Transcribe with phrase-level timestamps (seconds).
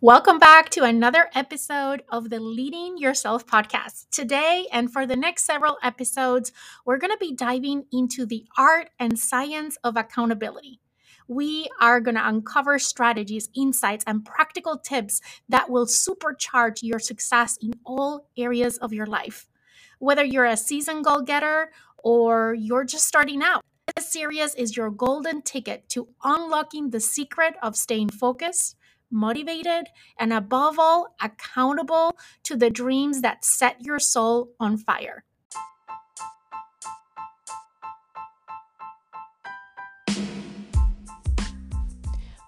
[0.00, 4.08] Welcome back to another episode of the Leading Yourself podcast.
[4.12, 6.52] Today, and for the next several episodes,
[6.86, 10.78] we're going to be diving into the art and science of accountability.
[11.26, 17.58] We are going to uncover strategies, insights, and practical tips that will supercharge your success
[17.60, 19.48] in all areas of your life.
[19.98, 23.64] Whether you're a seasoned goal getter or you're just starting out,
[23.96, 28.76] this series is your golden ticket to unlocking the secret of staying focused
[29.10, 29.88] motivated,
[30.18, 35.24] and above all, accountable to the dreams that set your soul on fire.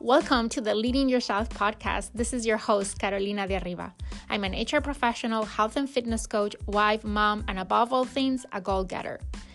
[0.02, 2.12] Welcome to the Leading Yourself podcast.
[2.14, 3.94] This is your host, Carolina de Arriba.
[4.30, 8.60] I'm an HR professional, health and fitness coach, wife, mom, and above all things, a
[8.62, 9.20] goal getter.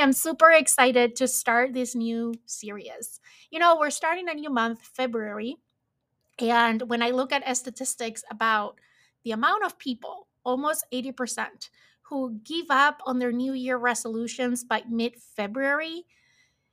[0.00, 3.20] Am super excited to start this new series.
[3.50, 5.56] You know, we're starting a new month, February.
[6.38, 8.78] And when I look at statistics about
[9.24, 11.68] the amount of people, almost 80%,
[12.02, 16.06] who give up on their New Year resolutions by mid February,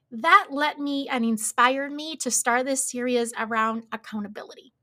[0.09, 4.73] that led me and inspired me to start this series around accountability.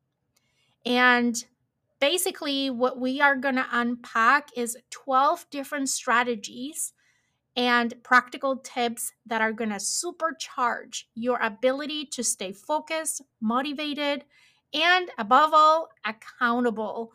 [0.84, 1.42] And
[1.98, 6.92] basically, what we are going to unpack is 12 different strategies
[7.56, 14.24] and practical tips that are going to supercharge your ability to stay focused, motivated,
[14.72, 17.12] and above all, accountable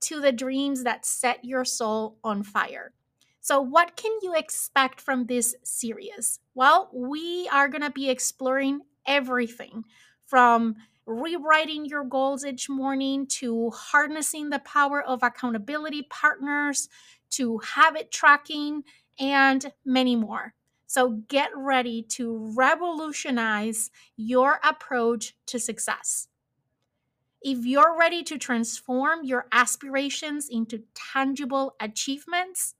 [0.00, 2.92] to the dreams that set your soul on fire.
[3.40, 6.40] So, what can you expect from this series?
[6.54, 9.84] Well, we are going to be exploring everything
[10.26, 10.76] from
[11.06, 16.88] rewriting your goals each morning to harnessing the power of accountability partners
[17.30, 18.84] to habit tracking
[19.20, 20.54] and many more.
[20.86, 26.26] So get ready to revolutionize your approach to success.
[27.42, 32.74] If you're ready to transform your aspirations into tangible achievements,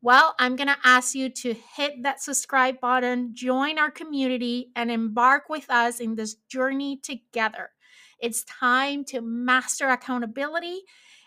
[0.00, 4.90] well, I'm going to ask you to hit that subscribe button, join our community, and
[4.90, 7.70] embark with us in this journey together.
[8.18, 10.80] It's time to master accountability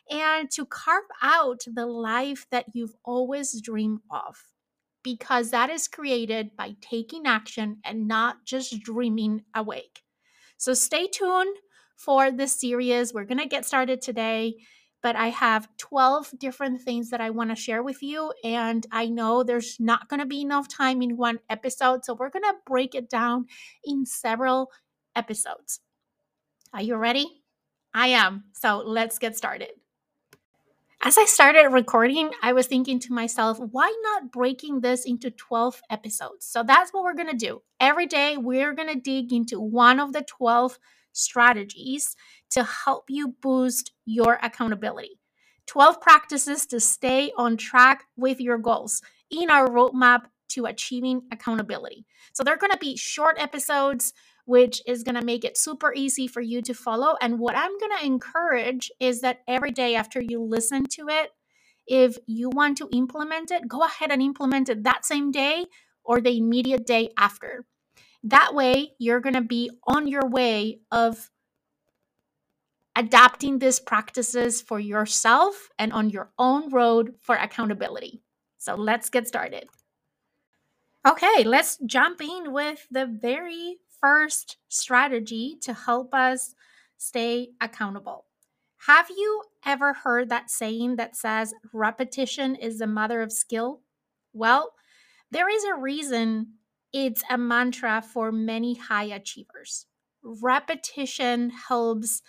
[0.10, 4.38] and to carve out the life that you've always dreamed of.
[5.04, 10.02] Because that is created by taking action and not just dreaming awake.
[10.58, 11.58] So stay tuned
[11.96, 13.14] for this series.
[13.14, 14.56] We're going to get started today,
[15.04, 18.34] but I have 12 different things that I want to share with you.
[18.44, 22.04] And I know there's not going to be enough time in one episode.
[22.04, 23.46] So we're going to break it down
[23.84, 24.72] in several
[25.16, 25.82] episodes.
[26.74, 27.44] Are you ready?
[27.94, 28.46] I am.
[28.54, 29.70] So let's get started
[31.04, 35.82] as I started recording, I was thinking to myself, why not breaking this into 12
[35.90, 36.46] episodes?
[36.46, 37.62] So that's what we're going to do.
[37.80, 40.80] Every day, we're going to dig into one of the 12
[41.12, 42.16] strategies
[42.52, 45.20] to help you boost your accountability.
[45.68, 52.06] 12 practices to stay on track with your goals in our roadmap to achieving accountability.
[52.34, 54.14] So they're going to be short episodes
[54.46, 57.16] which is going to make it super easy for you to follow.
[57.22, 61.32] And what I'm going to encourage is that every day after you listen to it,
[61.88, 65.66] if you want to implement it, go ahead and implement it that same day
[66.04, 67.66] or the immediate day after.
[68.24, 71.30] That way, you're going to be on your way of
[72.96, 78.22] adapting these practices for yourself and on your own road for accountability.
[78.58, 79.68] So let's get started.
[81.08, 86.56] Okay, let's jump in with the very first strategy to help us
[86.98, 88.26] stay accountable.
[88.88, 93.82] Have you ever heard that saying that says repetition is the mother of skill?
[94.34, 94.74] Well,
[95.32, 96.54] there is a reason
[96.94, 99.86] it's a mantra for many high achievers.
[100.24, 102.22] Repetition helps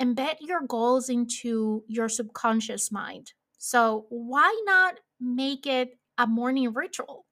[0.00, 3.32] embed your goals into your subconscious mind.
[3.58, 7.26] So, why not make it a morning ritual?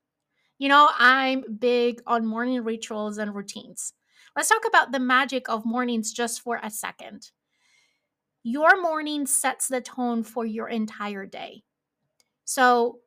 [0.59, 3.95] You know, I'm big on morning rituals and routines.
[4.37, 7.31] Let's talk about the magic of mornings just for a second.
[8.43, 11.63] Your morning sets the tone for your entire day.
[12.45, 13.01] So,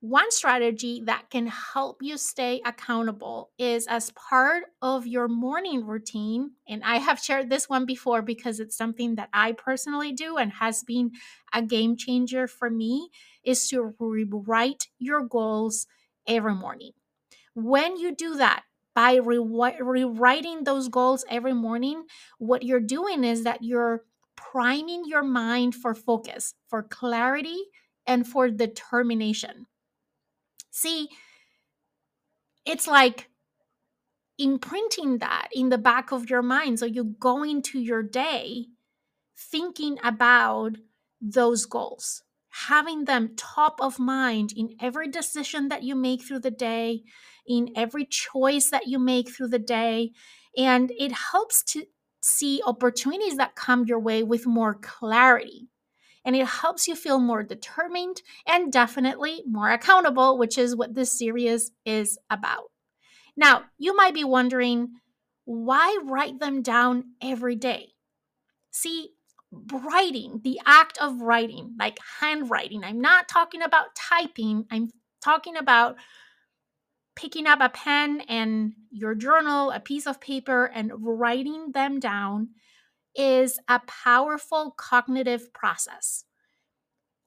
[0.00, 6.52] one strategy that can help you stay accountable is as part of your morning routine.
[6.68, 10.52] And I have shared this one before because it's something that I personally do and
[10.54, 11.12] has been
[11.52, 13.10] a game changer for me
[13.44, 15.86] is to rewrite your goals
[16.26, 16.92] every morning.
[17.54, 18.64] When you do that,
[18.94, 19.38] by re-
[19.80, 22.04] rewriting those goals every morning,
[22.38, 24.04] what you're doing is that you're
[24.36, 27.58] priming your mind for focus, for clarity,
[28.06, 29.66] and for determination.
[30.70, 31.08] See,
[32.64, 33.28] it's like
[34.38, 36.78] imprinting that in the back of your mind.
[36.78, 38.66] So you go into your day
[39.36, 40.76] thinking about
[41.20, 46.50] those goals, having them top of mind in every decision that you make through the
[46.50, 47.02] day,
[47.46, 50.12] in every choice that you make through the day.
[50.56, 51.84] And it helps to
[52.20, 55.68] see opportunities that come your way with more clarity
[56.24, 61.18] and it helps you feel more determined and definitely more accountable, which is what this
[61.18, 62.70] series is about.
[63.36, 64.94] Now, you might be wondering
[65.44, 67.88] why write them down every day?
[68.70, 69.10] See,
[69.52, 74.90] writing, the act of writing, like handwriting, I'm not talking about typing, I'm
[75.22, 75.96] talking about
[77.14, 82.48] picking up a pen and your journal, a piece of paper, and writing them down
[83.14, 86.24] is a powerful cognitive process.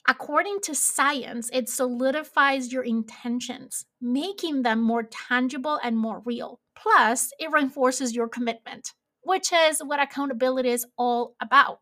[0.07, 6.59] According to science, it solidifies your intentions, making them more tangible and more real.
[6.75, 11.79] Plus, it reinforces your commitment, which is what accountability is all about.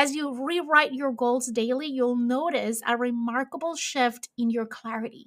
[0.00, 5.26] As you rewrite your goals daily, you'll notice a remarkable shift in your clarity.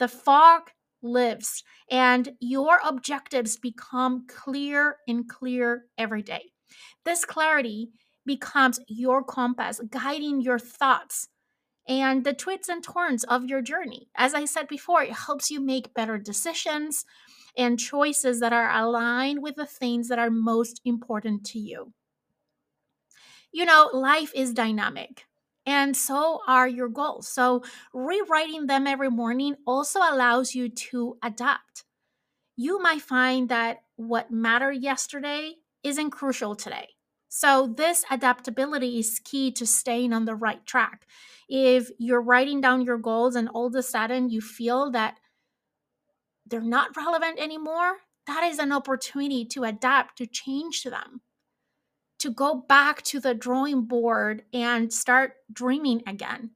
[0.00, 0.62] The fog
[1.00, 6.50] lives, and your objectives become clear and clear every day.
[7.04, 7.90] This clarity
[8.26, 11.28] becomes your compass, guiding your thoughts
[11.86, 14.08] and the twists and turns of your journey.
[14.16, 17.04] As I said before, it helps you make better decisions
[17.56, 21.92] and choices that are aligned with the things that are most important to you.
[23.54, 25.26] You know, life is dynamic.
[25.64, 27.28] And so are your goals.
[27.28, 27.62] So,
[27.94, 31.84] rewriting them every morning also allows you to adapt.
[32.56, 35.54] You might find that what mattered yesterday
[35.84, 36.88] isn't crucial today.
[37.28, 41.06] So, this adaptability is key to staying on the right track.
[41.48, 45.20] If you're writing down your goals and all of a sudden you feel that
[46.44, 51.20] they're not relevant anymore, that is an opportunity to adapt, to change them,
[52.24, 56.52] to go back to the drawing board and start dreaming again.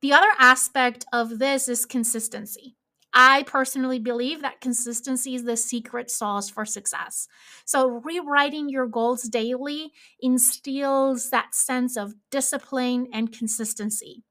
[0.00, 2.74] The other aspect of this is consistency.
[3.12, 7.28] I personally believe that consistency is the secret sauce for success.
[7.66, 14.24] So, rewriting your goals daily instills that sense of discipline and consistency.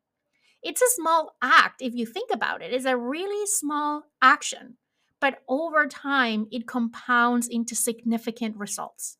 [0.63, 2.73] It's a small act if you think about it.
[2.73, 4.77] It's a really small action,
[5.21, 9.17] but over time, it compounds into significant results.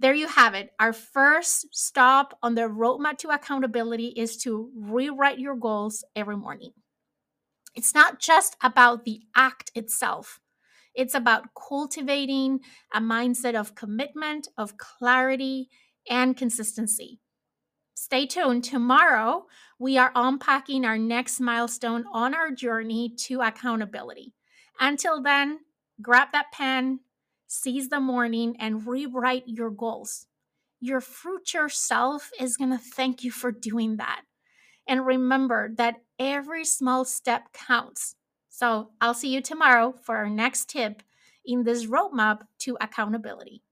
[0.00, 0.70] There you have it.
[0.80, 6.72] Our first stop on the roadmap to accountability is to rewrite your goals every morning.
[7.74, 10.40] It's not just about the act itself,
[10.94, 12.60] it's about cultivating
[12.94, 15.68] a mindset of commitment, of clarity,
[16.08, 17.20] and consistency.
[17.92, 18.64] Stay tuned.
[18.64, 19.44] Tomorrow,
[19.78, 24.32] we are unpacking our next milestone on our journey to accountability.
[24.80, 25.58] Until then,
[26.00, 27.00] grab that pen,
[27.50, 30.26] seize the morning, and rewrite your goals.
[30.78, 34.22] Your future self is going to thank you for doing that.
[34.86, 38.14] And remember that every small step counts.
[38.48, 41.02] So I'll see you tomorrow for our next tip
[41.44, 43.62] in this roadmap to accountability.